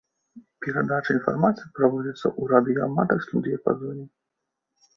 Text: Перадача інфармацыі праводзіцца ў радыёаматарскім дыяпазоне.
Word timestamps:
Перадача 0.65 1.13
інфармацыі 1.17 1.67
праводзіцца 1.75 2.25
ў 2.31 2.49
радыёаматарскім 2.55 3.37
дыяпазоне. 3.49 4.05